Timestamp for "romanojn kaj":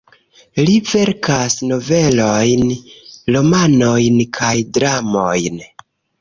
3.37-4.53